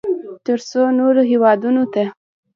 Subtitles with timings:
[0.45, 2.03] ترڅو نورو هېوادونو ته